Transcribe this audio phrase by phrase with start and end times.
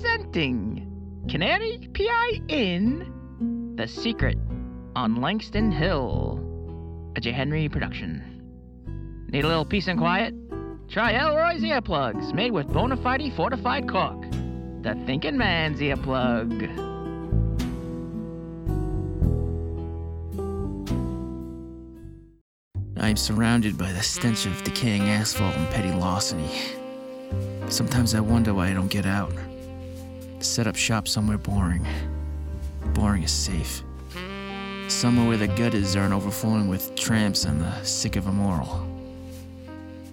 [0.00, 2.40] presenting Canary P.I.
[2.46, 4.38] in The Secret
[4.94, 6.40] on Langston Hill,
[7.16, 7.32] a J.
[7.32, 9.26] Henry production.
[9.32, 10.34] Need a little peace and quiet?
[10.88, 14.22] Try Elroy's earplugs, made with bona fide fortified cork.
[14.82, 16.68] The thinking man's earplug.
[23.00, 26.50] I am surrounded by the stench of decaying asphalt and petty larceny.
[27.68, 29.32] Sometimes I wonder why I don't get out.
[30.40, 31.86] Set up shop somewhere boring.
[32.94, 33.82] Boring is safe.
[34.88, 38.86] Somewhere where the gutters aren't overflowing with tramps and the sick of immoral.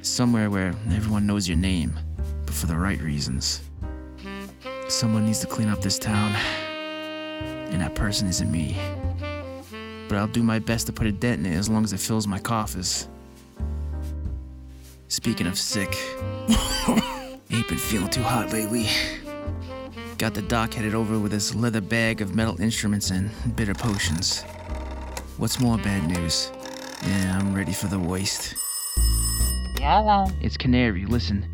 [0.02, 1.98] Somewhere where everyone knows your name,
[2.46, 3.62] but for the right reasons.
[4.88, 6.32] Someone needs to clean up this town,
[7.72, 8.78] and that person isn't me
[10.08, 12.00] but I'll do my best to put a dent in it as long as it
[12.00, 13.08] fills my coffers.
[15.08, 15.96] Speaking of sick,
[17.52, 18.88] ain't been feeling too hot lately.
[20.18, 24.44] Got the doc headed over with his leather bag of metal instruments and bitter potions.
[25.36, 26.52] What's more bad news?
[27.06, 28.56] Yeah, I'm ready for the waste.
[29.78, 30.26] Hello.
[30.40, 31.46] It's Canary, listen.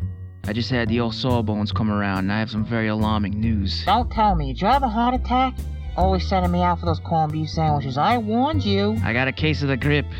[0.44, 3.84] I just had the old sawbones come around and I have some very alarming news.
[3.84, 4.52] Don't tell me.
[4.52, 5.54] Did you have a heart attack?
[5.96, 7.98] Always sending me out for those corned beef sandwiches.
[7.98, 8.96] I warned you.
[9.02, 10.10] I got a case of the grippe.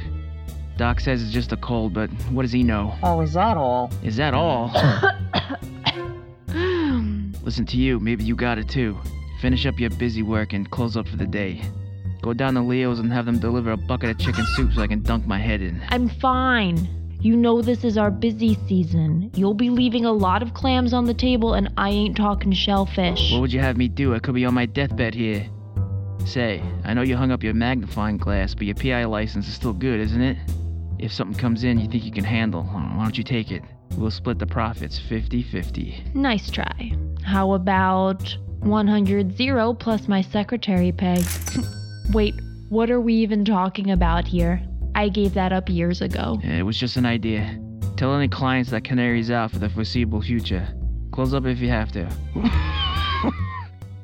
[0.77, 2.92] Doc says it's just a cold, but what does he know?
[3.05, 3.92] Oh, is that all?
[4.02, 4.72] Is that all?
[7.53, 8.98] Listen to you, maybe you got it too.
[9.42, 11.61] Finish up your busy work and close up for the day.
[12.22, 14.86] Go down to Leo's and have them deliver a bucket of chicken soup so I
[14.86, 15.83] can dunk my head in.
[15.91, 16.89] I'm fine.
[17.20, 19.30] You know this is our busy season.
[19.34, 23.30] You'll be leaving a lot of clams on the table, and I ain't talking shellfish.
[23.33, 24.14] What would you have me do?
[24.14, 25.47] I could be on my deathbed here.
[26.25, 29.75] Say, I know you hung up your magnifying glass, but your PI license is still
[29.75, 30.39] good, isn't it?
[30.98, 33.62] If something comes in you think you can handle, why don't you take it?
[33.97, 36.05] We'll split the profits 50 50.
[36.15, 36.93] Nice try.
[37.25, 41.23] How about 100 0 plus my secretary pay?
[42.13, 42.35] Wait,
[42.69, 44.63] what are we even talking about here?
[44.95, 46.41] I gave that up years ago.
[46.42, 47.58] It was just an idea.
[47.97, 50.67] Tell any clients that Canary's out for the foreseeable future.
[51.13, 52.08] Close up if you have to.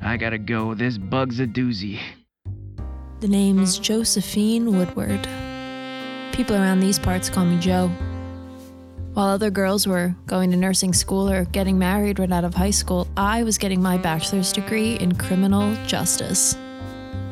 [0.00, 0.74] I gotta go.
[0.74, 1.98] This bug's a doozy.
[3.20, 5.26] The name's Josephine Woodward.
[6.32, 7.90] People around these parts call me Joe.
[9.18, 12.70] While other girls were going to nursing school or getting married right out of high
[12.70, 16.56] school, I was getting my bachelor's degree in criminal justice.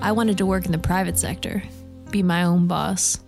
[0.01, 1.63] I wanted to work in the private sector,
[2.11, 3.21] be my own boss.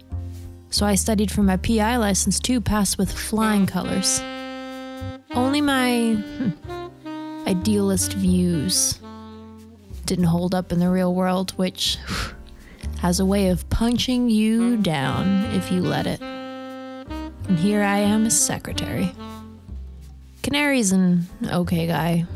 [0.70, 4.20] So I studied for my PI license too, passed with flying colors.
[5.30, 6.50] Only my hmm,
[7.46, 8.98] idealist views
[10.04, 11.96] didn't hold up in the real world, which
[13.02, 16.37] has a way of punching you down if you let it.
[17.48, 19.10] And here I am as secretary.
[20.42, 22.26] Canary's an okay guy.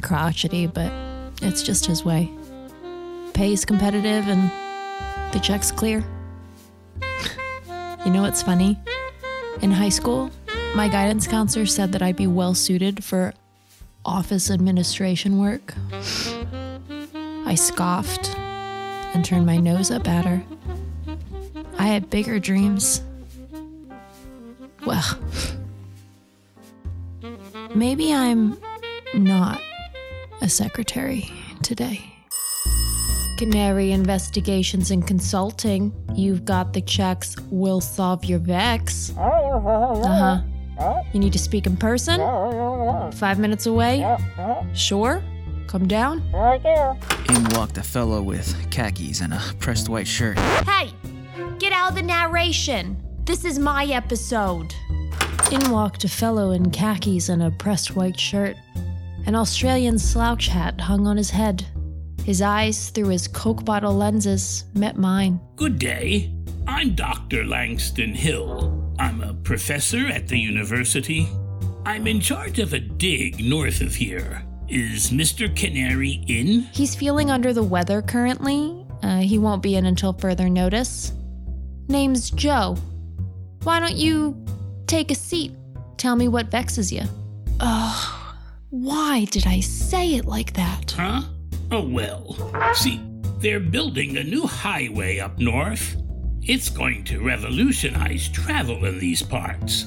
[0.00, 0.90] Crotchety, but
[1.42, 2.30] it's just his way.
[3.34, 4.50] Pay's competitive and
[5.32, 6.02] the check's clear.
[8.04, 8.78] you know what's funny?
[9.60, 10.30] In high school,
[10.74, 13.34] my guidance counselor said that I'd be well suited for
[14.04, 15.74] office administration work.
[17.46, 18.34] I scoffed
[19.14, 20.42] and turned my nose up at her.
[21.78, 23.02] I had bigger dreams.
[24.84, 25.04] Well,
[27.74, 28.58] maybe I'm
[29.14, 29.60] not
[30.40, 31.30] a secretary
[31.62, 32.00] today.
[33.38, 35.92] Canary Investigations and Consulting.
[36.14, 37.36] You've got the checks.
[37.50, 39.12] We'll solve your vex.
[39.16, 40.42] Uh
[40.78, 41.02] huh.
[41.12, 42.20] You need to speak in person?
[43.12, 44.16] Five minutes away?
[44.74, 45.22] Sure?
[45.66, 46.18] Come down?
[47.28, 50.38] In walked a fellow with khakis and a pressed white shirt.
[50.66, 50.90] Hey!
[51.58, 52.96] Get out of the narration!
[53.24, 54.74] This is my episode.
[55.52, 58.56] In walked a fellow in khakis and a pressed white shirt.
[59.26, 61.64] An Australian slouch hat hung on his head.
[62.24, 65.40] His eyes, through his Coke bottle lenses, met mine.
[65.54, 66.34] Good day.
[66.66, 67.44] I'm Dr.
[67.44, 68.92] Langston Hill.
[68.98, 71.28] I'm a professor at the university.
[71.86, 74.44] I'm in charge of a dig north of here.
[74.68, 75.54] Is Mr.
[75.54, 76.62] Canary in?
[76.72, 78.84] He's feeling under the weather currently.
[79.00, 81.12] Uh, he won't be in until further notice.
[81.86, 82.76] Name's Joe.
[83.64, 84.36] Why don't you
[84.86, 85.52] take a seat?
[85.96, 87.02] Tell me what vexes you.
[87.60, 88.34] Ugh.
[88.70, 90.92] Why did I say it like that?
[90.92, 91.22] Huh?
[91.70, 92.74] Oh, well.
[92.74, 93.00] See,
[93.38, 95.96] they're building a new highway up north.
[96.42, 99.86] It's going to revolutionize travel in these parts.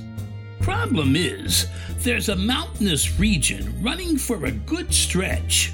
[0.61, 1.67] Problem is,
[1.99, 5.71] there's a mountainous region running for a good stretch.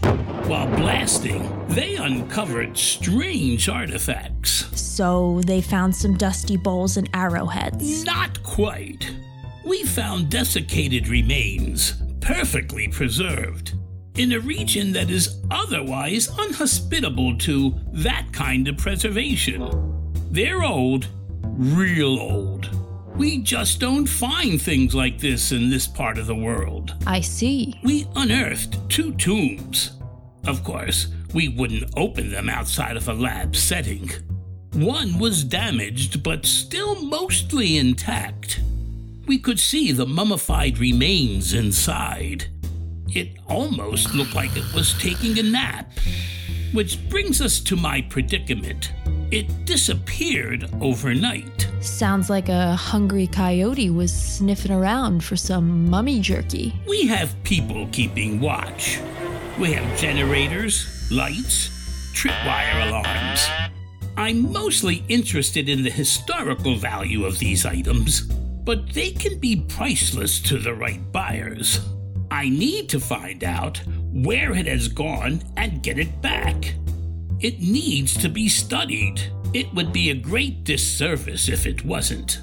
[0.47, 4.65] While blasting, they uncovered strange artifacts.
[4.79, 8.03] So they found some dusty bowls and arrowheads.
[8.03, 9.09] Not quite.
[9.65, 13.73] We found desiccated remains, perfectly preserved.
[14.17, 19.69] in a region that is otherwise unhospitable to that kind of preservation.
[20.31, 21.07] They're old,
[21.43, 22.69] real old.
[23.21, 26.95] We just don't find things like this in this part of the world.
[27.05, 27.79] I see.
[27.83, 29.91] We unearthed two tombs.
[30.47, 34.09] Of course, we wouldn't open them outside of a lab setting.
[34.73, 38.59] One was damaged, but still mostly intact.
[39.27, 42.47] We could see the mummified remains inside.
[43.07, 45.91] It almost looked like it was taking a nap.
[46.73, 48.93] Which brings us to my predicament.
[49.29, 51.67] It disappeared overnight.
[51.81, 56.73] Sounds like a hungry coyote was sniffing around for some mummy jerky.
[56.87, 58.99] We have people keeping watch.
[59.59, 61.69] We have generators, lights,
[62.13, 63.47] tripwire alarms.
[64.15, 70.39] I'm mostly interested in the historical value of these items, but they can be priceless
[70.43, 71.81] to the right buyers.
[72.31, 73.81] I need to find out
[74.13, 76.75] where it has gone and get it back.
[77.41, 79.21] It needs to be studied.
[79.53, 82.39] It would be a great disservice if it wasn't.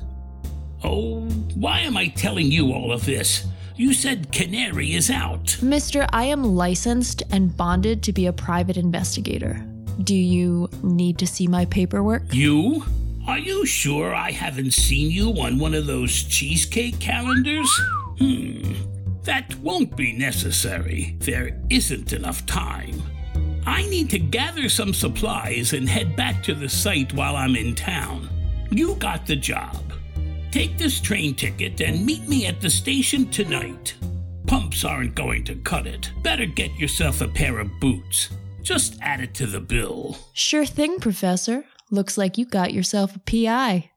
[0.84, 1.22] Oh,
[1.54, 3.46] why am I telling you all of this?
[3.76, 5.56] You said Canary is out.
[5.62, 9.64] Mister, I am licensed and bonded to be a private investigator.
[10.02, 12.22] Do you need to see my paperwork?
[12.32, 12.84] You?
[13.26, 17.70] Are you sure I haven't seen you on one of those cheesecake calendars?
[18.18, 18.74] Hmm.
[19.28, 21.14] That won't be necessary.
[21.18, 23.02] There isn't enough time.
[23.66, 27.74] I need to gather some supplies and head back to the site while I'm in
[27.74, 28.30] town.
[28.70, 29.92] You got the job.
[30.50, 33.96] Take this train ticket and meet me at the station tonight.
[34.46, 36.10] Pumps aren't going to cut it.
[36.22, 38.30] Better get yourself a pair of boots.
[38.62, 40.16] Just add it to the bill.
[40.32, 41.66] Sure thing, Professor.
[41.90, 43.90] Looks like you got yourself a PI.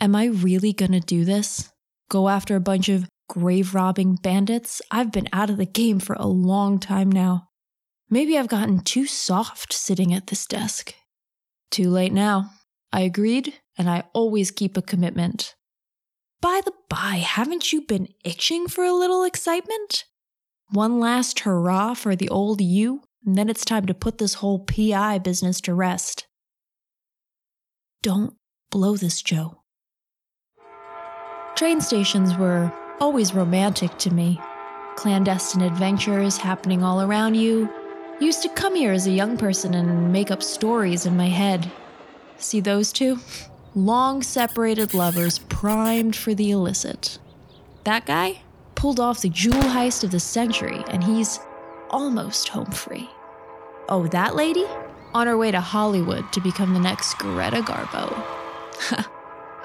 [0.00, 1.70] Am I really gonna do this?
[2.08, 4.82] Go after a bunch of grave robbing bandits?
[4.90, 7.48] I've been out of the game for a long time now.
[8.10, 10.94] Maybe I've gotten too soft sitting at this desk.
[11.70, 12.50] Too late now.
[12.92, 15.54] I agreed, and I always keep a commitment.
[16.40, 20.04] By the by, haven't you been itching for a little excitement?
[20.70, 24.60] One last hurrah for the old you, and then it's time to put this whole
[24.60, 26.26] PI business to rest.
[28.02, 28.34] Don't
[28.70, 29.62] blow this, Joe.
[31.56, 34.40] Train stations were always romantic to me.
[34.96, 37.68] Clandestine adventures happening all around you.
[38.20, 41.70] Used to come here as a young person and make up stories in my head.
[42.38, 43.18] See those two?
[43.74, 47.18] Long separated lovers primed for the illicit.
[47.84, 48.40] That guy
[48.74, 51.38] pulled off the jewel heist of the century, and he's
[51.90, 53.08] almost home free.
[53.88, 54.66] Oh, that lady?
[55.14, 59.08] On her way to Hollywood to become the next Greta Garbo.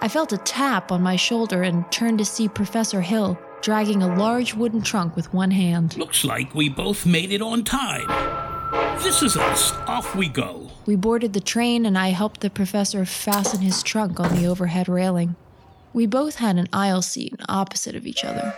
[0.04, 4.14] I felt a tap on my shoulder and turned to see Professor Hill dragging a
[4.18, 5.96] large wooden trunk with one hand.
[5.96, 8.06] Looks like we both made it on time.
[9.02, 9.72] This is us.
[9.88, 10.70] Off we go.
[10.86, 14.90] We boarded the train and I helped the professor fasten his trunk on the overhead
[14.90, 15.38] railing.
[15.94, 18.54] We both had an aisle seat opposite of each other.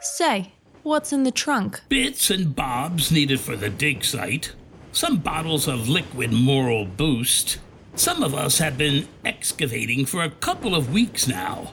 [0.00, 0.52] Say,
[0.84, 1.80] what's in the trunk?
[1.88, 4.52] Bits and bobs needed for the dig site.
[4.92, 7.58] Some bottles of liquid moral boost.
[7.96, 11.72] Some of us have been excavating for a couple of weeks now.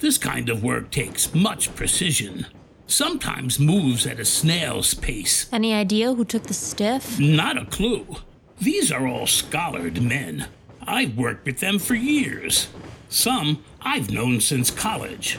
[0.00, 2.46] This kind of work takes much precision.
[2.86, 5.48] Sometimes moves at a snail's pace.
[5.50, 7.18] Any idea who took the stiff?
[7.18, 8.06] Not a clue.
[8.60, 10.46] These are all scholared men.
[10.86, 12.68] I've worked with them for years.
[13.08, 15.38] Some I've known since college.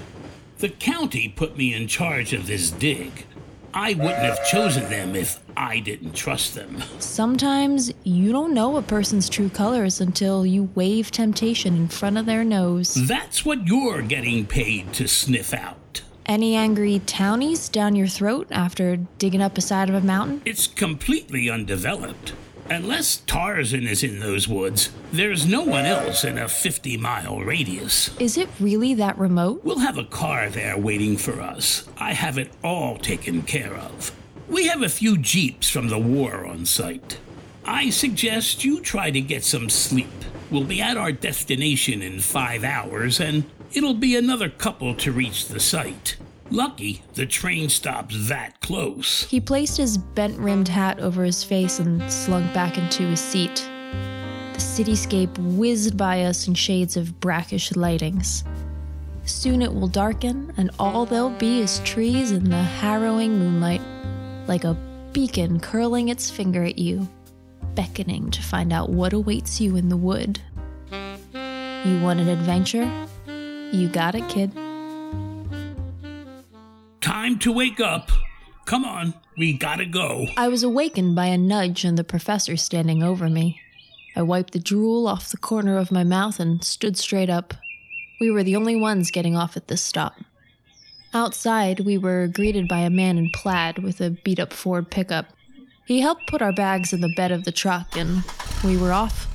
[0.57, 3.25] The county put me in charge of this dig.
[3.75, 6.83] I wouldn't have chosen them if I didn't trust them.
[6.99, 12.27] Sometimes you don't know a person's true colors until you wave temptation in front of
[12.27, 12.93] their nose.
[12.93, 16.01] That's what you're getting paid to sniff out.
[16.25, 20.41] Any angry townies down your throat after digging up a side of a mountain?
[20.45, 22.33] It's completely undeveloped.
[22.69, 28.15] Unless Tarzan is in those woods, there's no one else in a 50 mile radius.
[28.19, 29.63] Is it really that remote?
[29.63, 31.87] We'll have a car there waiting for us.
[31.97, 34.11] I have it all taken care of.
[34.47, 37.17] We have a few jeeps from the war on site.
[37.65, 40.07] I suggest you try to get some sleep.
[40.49, 45.47] We'll be at our destination in five hours, and it'll be another couple to reach
[45.47, 46.17] the site.
[46.53, 49.23] Lucky the train stops that close.
[49.23, 53.67] He placed his bent rimmed hat over his face and slunk back into his seat.
[54.53, 58.43] The cityscape whizzed by us in shades of brackish lightings.
[59.25, 63.81] Soon it will darken, and all there'll be is trees in the harrowing moonlight,
[64.45, 64.77] like a
[65.11, 67.09] beacon curling its finger at you,
[67.73, 70.39] beckoning to find out what awaits you in the wood.
[70.91, 73.07] You want an adventure?
[73.71, 74.51] You got it, kid.
[77.03, 78.13] Time to wake up.
[78.63, 80.25] come on, we gotta go.
[80.37, 83.59] I was awakened by a nudge and the professor standing over me.
[84.15, 87.53] I wiped the drool off the corner of my mouth and stood straight up.
[88.21, 90.13] We were the only ones getting off at this stop.
[91.13, 95.25] Outside, we were greeted by a man in plaid with a beat up Ford pickup.
[95.85, 98.23] He helped put our bags in the bed of the truck, and
[98.63, 99.27] we were off.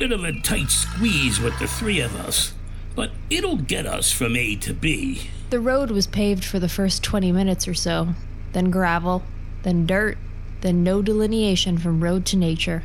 [0.00, 2.52] Bit of a tight squeeze with the three of us,
[2.96, 5.30] but it'll get us from A to B.
[5.50, 8.08] The road was paved for the first 20 minutes or so,
[8.52, 9.22] then gravel,
[9.62, 10.18] then dirt,
[10.60, 12.82] then no delineation from road to nature.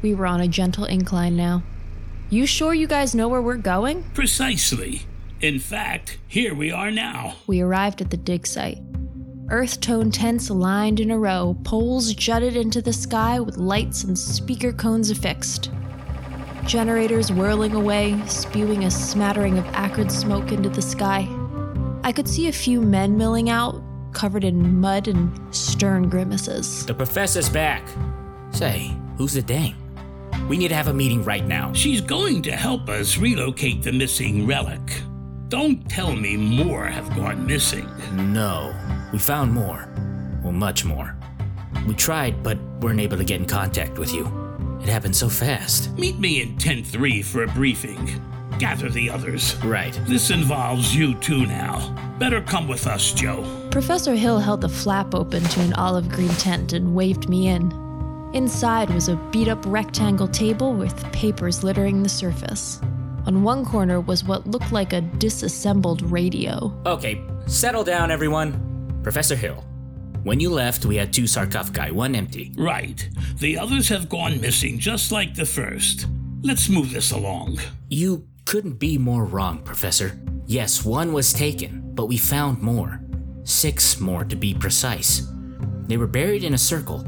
[0.00, 1.62] We were on a gentle incline now.
[2.30, 4.04] You sure you guys know where we're going?
[4.14, 5.02] Precisely.
[5.40, 7.36] In fact, here we are now.
[7.46, 8.78] We arrived at the dig site.
[9.50, 14.18] Earth tone tents lined in a row, poles jutted into the sky with lights and
[14.18, 15.70] speaker cones affixed.
[16.64, 21.28] Generators whirling away, spewing a smattering of acrid smoke into the sky.
[22.02, 26.86] I could see a few men milling out, covered in mud and stern grimaces.
[26.86, 27.86] The professor's back.
[28.52, 29.76] Say, who's the dame?
[30.48, 31.72] We need to have a meeting right now.
[31.74, 34.80] She's going to help us relocate the missing relic.
[35.48, 37.88] Don't tell me more have gone missing.
[38.14, 38.74] No,
[39.12, 39.88] we found more.
[40.42, 41.16] Well, much more.
[41.86, 44.26] We tried, but weren't able to get in contact with you.
[44.82, 45.90] It happened so fast.
[45.98, 48.08] Meet me in tent 3 for a briefing.
[48.60, 49.56] Gather the others.
[49.64, 49.98] Right.
[50.06, 51.96] This involves you too now.
[52.18, 53.42] Better come with us, Joe.
[53.70, 57.72] Professor Hill held the flap open to an olive green tent and waved me in.
[58.34, 62.82] Inside was a beat up rectangle table with papers littering the surface.
[63.24, 66.78] On one corner was what looked like a disassembled radio.
[66.84, 69.00] Okay, settle down, everyone.
[69.02, 69.64] Professor Hill,
[70.22, 72.52] when you left, we had two sarcophagi, one empty.
[72.58, 73.08] Right.
[73.38, 76.06] The others have gone missing just like the first.
[76.42, 77.58] Let's move this along.
[77.88, 80.18] You couldn't be more wrong, Professor.
[80.44, 83.00] Yes, one was taken, but we found more.
[83.44, 85.28] Six more to be precise.
[85.86, 87.06] They were buried in a circle.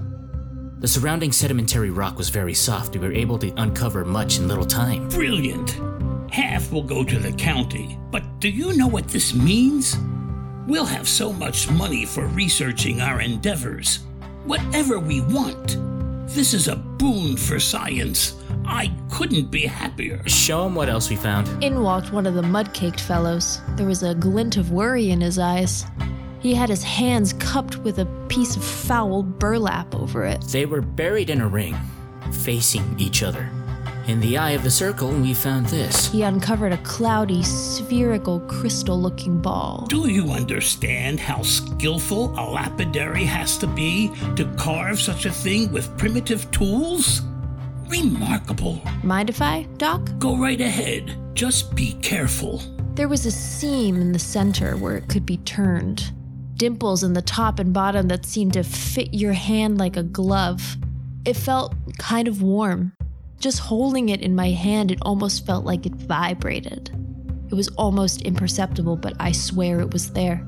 [0.78, 2.94] The surrounding sedimentary rock was very soft.
[2.94, 5.08] We were able to uncover much in little time.
[5.08, 5.80] Brilliant.
[6.30, 7.98] Half will go to the county.
[8.12, 9.96] But do you know what this means?
[10.68, 13.98] We'll have so much money for researching our endeavors.
[14.44, 15.76] Whatever we want.
[16.28, 18.36] This is a boon for science.
[18.72, 20.22] I couldn't be happier.
[20.26, 21.46] Show 'em what else we found.
[21.62, 23.60] In walked one of the mud caked fellows.
[23.76, 25.84] There was a glint of worry in his eyes.
[26.40, 30.40] He had his hands cupped with a piece of foul burlap over it.
[30.48, 31.76] They were buried in a ring,
[32.30, 33.50] facing each other.
[34.08, 36.10] In the eye of the circle, we found this.
[36.10, 39.86] He uncovered a cloudy, spherical, crystal looking ball.
[39.88, 45.70] Do you understand how skillful a lapidary has to be to carve such a thing
[45.72, 47.22] with primitive tools?
[47.92, 48.80] Remarkable.
[49.02, 50.08] Mind if I, Doc?
[50.18, 51.14] Go right ahead.
[51.34, 52.62] Just be careful.
[52.94, 56.10] There was a seam in the center where it could be turned.
[56.56, 60.78] Dimples in the top and bottom that seemed to fit your hand like a glove.
[61.26, 62.94] It felt kind of warm.
[63.38, 66.90] Just holding it in my hand, it almost felt like it vibrated.
[67.50, 70.46] It was almost imperceptible, but I swear it was there.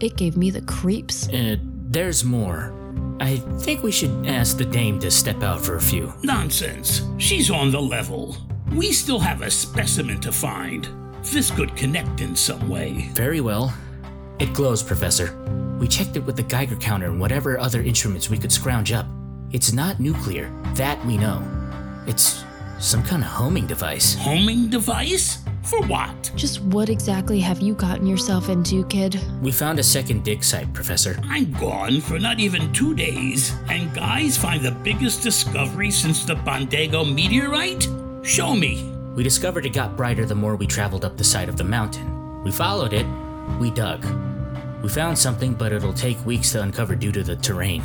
[0.00, 1.28] It gave me the creeps.
[1.28, 2.79] Uh, there's more.
[3.20, 6.12] I think we should ask the dame to step out for a few.
[6.22, 7.02] Nonsense.
[7.18, 8.36] She's on the level.
[8.72, 10.88] We still have a specimen to find.
[11.24, 13.10] This could connect in some way.
[13.12, 13.74] Very well.
[14.38, 15.36] It glows, Professor.
[15.78, 19.06] We checked it with the Geiger counter and whatever other instruments we could scrounge up.
[19.52, 21.42] It's not nuclear, that we know.
[22.06, 22.42] It's
[22.78, 24.14] some kind of homing device.
[24.14, 25.38] Homing device?
[25.70, 26.32] For what?
[26.34, 29.20] Just what exactly have you gotten yourself into, kid?
[29.40, 31.16] We found a second dig site, Professor.
[31.28, 36.34] I'm gone for not even two days, and guys find the biggest discovery since the
[36.34, 37.86] Bendego meteorite?
[38.26, 38.92] Show me.
[39.14, 42.42] We discovered it got brighter the more we traveled up the side of the mountain.
[42.42, 43.06] We followed it,
[43.60, 44.04] we dug.
[44.82, 47.84] We found something, but it'll take weeks to uncover due to the terrain.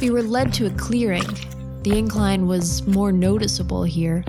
[0.00, 1.38] We were led to a clearing.
[1.82, 4.24] The incline was more noticeable here.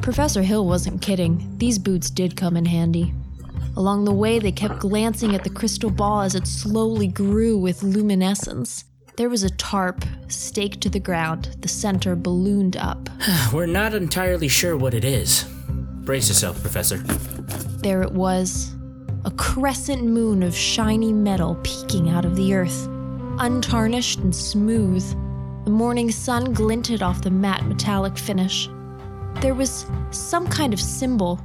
[0.00, 1.54] Professor Hill wasn't kidding.
[1.58, 3.12] These boots did come in handy.
[3.76, 7.82] Along the way, they kept glancing at the crystal ball as it slowly grew with
[7.82, 8.84] luminescence.
[9.16, 13.08] There was a tarp staked to the ground, the center ballooned up.
[13.52, 15.44] We're not entirely sure what it is.
[16.04, 16.98] Brace yourself, Professor.
[17.82, 18.74] There it was
[19.24, 22.86] a crescent moon of shiny metal peeking out of the earth,
[23.38, 25.04] untarnished and smooth.
[25.64, 28.68] The morning sun glinted off the matte metallic finish.
[29.40, 31.40] There was some kind of symbol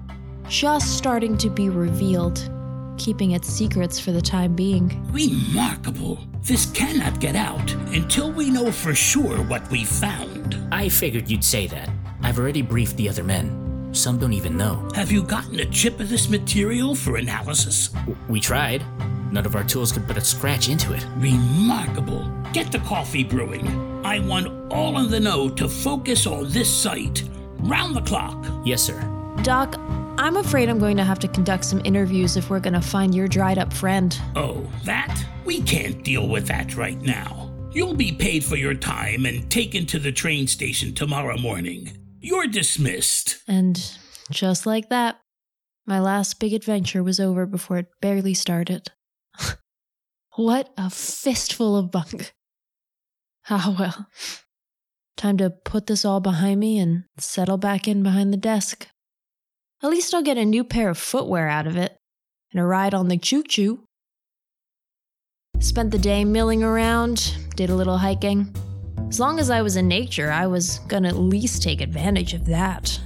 [0.50, 2.50] just starting to be revealed,
[2.97, 5.05] keeping its secrets for the time being.
[5.12, 6.19] Remarkable.
[6.41, 10.57] This cannot get out until we know for sure what we found.
[10.71, 11.88] I figured you'd say that.
[12.23, 13.91] I've already briefed the other men.
[13.93, 14.89] Some don't even know.
[14.95, 17.91] Have you gotten a chip of this material for analysis?
[18.27, 18.83] We tried.
[19.31, 21.05] None of our tools could put a scratch into it.
[21.17, 22.27] Remarkable.
[22.53, 23.67] Get the coffee brewing.
[24.03, 27.23] I want all in the know to focus on this site.
[27.63, 28.46] Round the clock.
[28.65, 29.00] Yes, sir.
[29.41, 29.75] Doc,
[30.17, 33.15] I'm afraid I'm going to have to conduct some interviews if we're going to find
[33.15, 34.20] your dried up friend.
[34.36, 35.25] Oh, that?
[35.46, 37.51] We can't deal with that right now.
[37.72, 41.98] You'll be paid for your time and taken to the train station tomorrow morning.
[42.20, 43.41] You're dismissed.
[43.48, 43.82] And
[44.29, 45.20] just like that,
[45.86, 48.89] my last big adventure was over before it barely started.
[50.36, 52.34] what a fistful of bunk.
[53.50, 54.08] Ah, well.
[55.15, 58.88] Time to put this all behind me and settle back in behind the desk.
[59.82, 61.98] At least I'll get a new pair of footwear out of it
[62.51, 63.84] and a ride on the choo choo.
[65.60, 68.53] Spent the day milling around, did a little hiking.
[69.10, 72.46] As long as I was in nature, I was gonna at least take advantage of
[72.46, 73.00] that.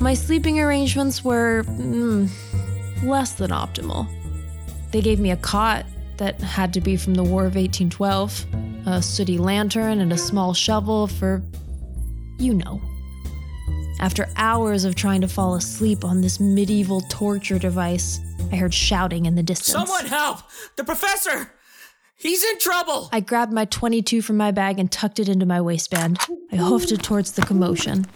[0.00, 2.28] My sleeping arrangements were mm,
[3.02, 4.08] less than optimal.
[4.90, 5.86] They gave me a cot
[6.18, 8.46] that had to be from the War of 1812,
[8.86, 11.42] a sooty lantern, and a small shovel for.
[12.38, 12.80] you know.
[14.00, 18.18] After hours of trying to fall asleep on this medieval torture device,
[18.50, 19.72] I heard shouting in the distance.
[19.72, 20.40] Someone help!
[20.76, 21.52] The professor!
[22.16, 23.08] He's in trouble!
[23.12, 26.18] I grabbed my 22 from my bag and tucked it into my waistband.
[26.50, 28.06] I hoofed it towards the commotion.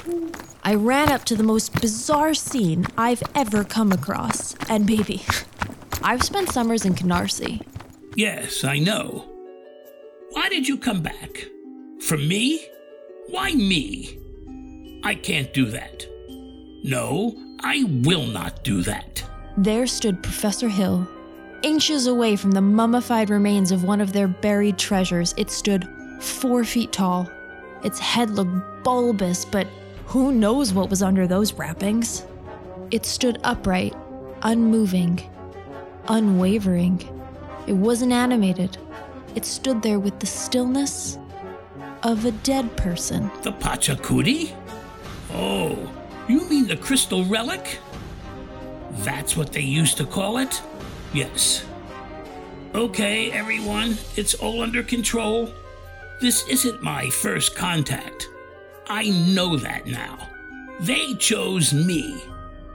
[0.64, 4.56] I ran up to the most bizarre scene I've ever come across.
[4.68, 5.24] And baby,
[6.02, 7.64] I've spent summers in Canarsie.
[8.16, 9.26] Yes, I know.
[10.30, 11.46] Why did you come back?
[12.00, 12.66] For me?
[13.28, 14.18] Why me?
[15.04, 16.06] I can't do that.
[16.82, 19.22] No, I will not do that.
[19.58, 21.06] There stood Professor Hill,
[21.62, 25.34] inches away from the mummified remains of one of their buried treasures.
[25.36, 25.86] It stood
[26.20, 27.30] four feet tall.
[27.84, 29.66] Its head looked bulbous, but
[30.06, 32.24] who knows what was under those wrappings?
[32.90, 33.94] It stood upright,
[34.40, 35.20] unmoving,
[36.08, 37.12] unwavering.
[37.66, 38.78] It wasn't animated.
[39.34, 41.18] It stood there with the stillness
[42.02, 43.30] of a dead person.
[43.42, 44.54] The Pachacudi?
[45.32, 45.92] Oh,
[46.28, 47.78] you mean the crystal relic?
[48.98, 50.62] That's what they used to call it?
[51.12, 51.64] Yes.
[52.74, 55.50] Okay, everyone, it's all under control.
[56.20, 58.28] This isn't my first contact.
[58.88, 60.28] I know that now.
[60.80, 62.22] They chose me.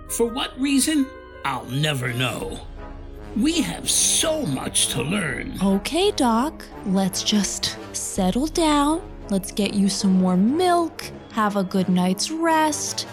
[0.10, 1.08] For what reason?
[1.45, 2.60] I'll never know.
[3.38, 5.58] We have so much to learn.
[5.63, 9.02] Okay, Doc, let's just settle down.
[9.30, 13.08] Let's get you some more milk, have a good night's rest.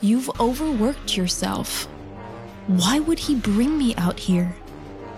[0.00, 1.86] You've overworked yourself.
[2.68, 4.54] Why would he bring me out here?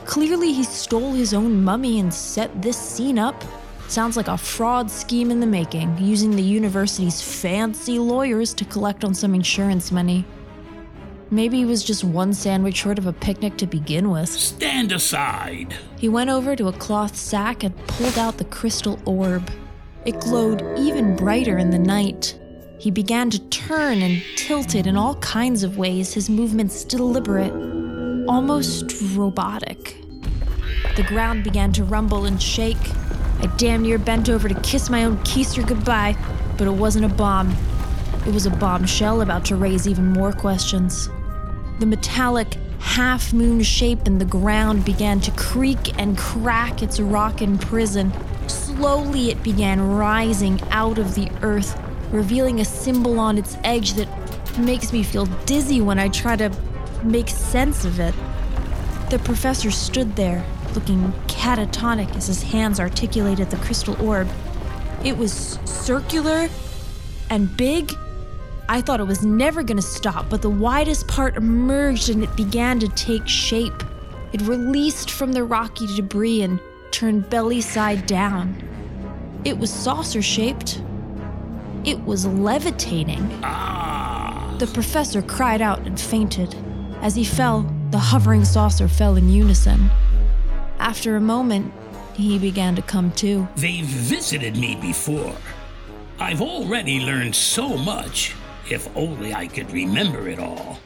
[0.07, 3.45] Clearly, he stole his own mummy and set this scene up.
[3.88, 9.05] Sounds like a fraud scheme in the making, using the university's fancy lawyers to collect
[9.05, 10.25] on some insurance money.
[11.31, 14.29] Maybe he was just one sandwich short of a picnic to begin with.
[14.29, 15.75] Stand aside.
[15.99, 19.51] He went over to a cloth sack and pulled out the crystal orb.
[20.05, 22.39] It glowed even brighter in the night.
[22.79, 27.53] He began to turn and tilt it in all kinds of ways, his movements deliberate,
[28.29, 29.97] almost robotic.
[30.95, 32.77] The ground began to rumble and shake.
[33.41, 36.17] I damn near bent over to kiss my own keister goodbye,
[36.57, 37.53] but it wasn't a bomb.
[38.27, 41.09] It was a bombshell about to raise even more questions.
[41.79, 47.59] The metallic, half moon shape in the ground began to creak and crack its rockin'
[47.59, 48.12] prison.
[48.47, 51.79] Slowly, it began rising out of the earth,
[52.11, 54.09] revealing a symbol on its edge that
[54.59, 56.51] makes me feel dizzy when I try to
[57.03, 58.15] make sense of it.
[59.11, 64.29] The professor stood there, looking catatonic as his hands articulated the crystal orb.
[65.05, 66.49] It was circular
[67.29, 67.93] and big.
[68.68, 72.35] I thought it was never going to stop, but the widest part emerged and it
[72.37, 73.83] began to take shape.
[74.33, 76.59] It released from the rocky debris and
[76.90, 78.57] turned belly side down.
[79.44, 80.83] It was saucer shaped.
[81.85, 83.38] It was levitating.
[83.44, 86.57] Ah, The professor cried out and fainted.
[87.02, 89.90] As he fell, the hovering saucer fell in unison.
[90.81, 91.72] After a moment,
[92.14, 93.46] he began to come to.
[93.57, 95.37] they've visited me before.
[96.18, 98.35] I've already learned so much,
[98.70, 100.79] if only I could remember it all.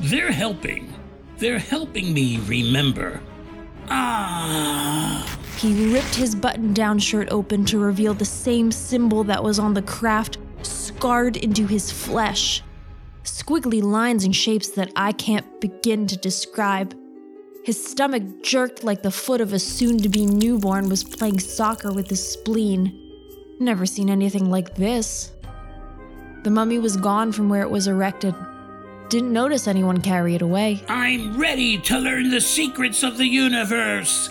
[0.00, 0.92] They're helping.
[1.38, 3.20] They're helping me remember.
[3.88, 5.38] Ah.
[5.58, 9.74] He ripped his button down shirt open to reveal the same symbol that was on
[9.74, 12.62] the craft, scarred into his flesh.
[13.22, 16.96] Squiggly lines and shapes that I can't begin to describe.
[17.64, 21.92] His stomach jerked like the foot of a soon to be newborn was playing soccer
[21.92, 22.98] with his spleen.
[23.60, 25.30] Never seen anything like this.
[26.42, 28.34] The mummy was gone from where it was erected.
[29.08, 30.82] Didn't notice anyone carry it away.
[30.88, 34.28] I'm ready to learn the secrets of the universe.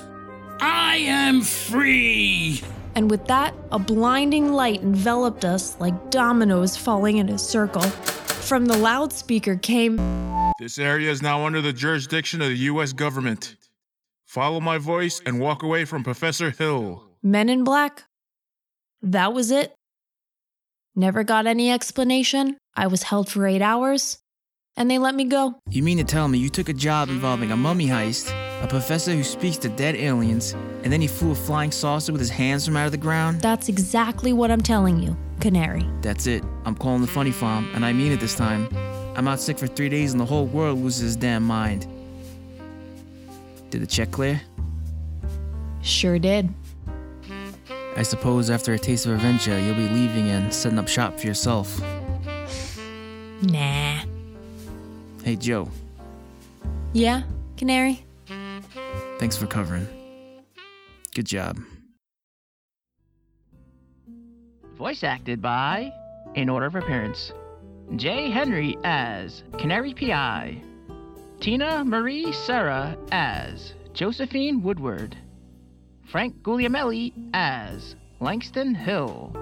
[0.59, 2.61] I am free.
[2.95, 7.81] And with that, a blinding light enveloped us like dominoes falling in a circle.
[7.81, 9.95] From the loudspeaker came,
[10.59, 12.91] This area is now under the jurisdiction of the U.S.
[12.91, 13.55] government.
[14.25, 17.03] Follow my voice and walk away from Professor Hill.
[17.23, 18.03] Men in Black.
[19.01, 19.73] That was it.
[20.95, 22.57] Never got any explanation.
[22.75, 24.19] I was held for eight hours,
[24.75, 25.55] and they let me go.
[25.69, 28.29] You mean to tell me you took a job involving a mummy heist,
[28.61, 30.51] a professor who speaks to dead aliens,
[30.83, 33.39] and then he flew a flying saucer with his hands from out of the ground?
[33.39, 35.85] That's exactly what I'm telling you, Canary.
[36.01, 36.43] That's it.
[36.65, 38.67] I'm calling the funny farm, and I mean it this time.
[39.15, 41.87] I'm out sick for three days and the whole world loses his damn mind.
[43.69, 44.41] Did the check clear?
[45.81, 46.49] Sure did.
[47.95, 51.27] I suppose after a taste of adventure, you'll be leaving and setting up shop for
[51.27, 51.79] yourself.
[53.41, 53.99] Nah.
[55.23, 55.69] Hey, Joe,
[56.93, 57.23] Yeah,
[57.57, 58.03] Canary?
[59.19, 59.87] thanks for covering.
[61.13, 61.57] Good job.
[64.77, 65.91] Voice acted by,
[66.35, 67.33] in order of appearance,
[67.97, 70.59] Jay Henry as Canary PI,
[71.39, 75.15] Tina Marie Serra as Josephine Woodward,
[76.05, 79.35] Frank Guglielmelli as Langston Hill,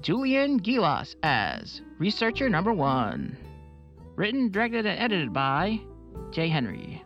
[0.00, 3.36] Julian Gilas as Researcher Number One.
[4.16, 5.80] Written, directed, and edited by
[6.30, 7.02] Jay Henry.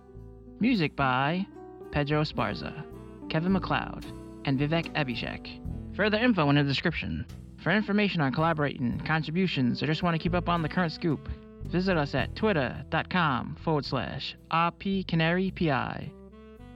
[0.61, 1.47] Music by
[1.91, 2.85] Pedro Sparza,
[3.29, 4.07] Kevin MacLeod,
[4.45, 5.95] and Vivek Abhishek.
[5.97, 7.27] Further info in the description.
[7.63, 11.29] For information on collaborating, contributions, or just want to keep up on the current scoop,
[11.65, 16.11] visit us at twitter.com forward slash rpcanarypi.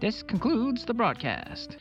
[0.02, 1.76] This concludes the broadcast.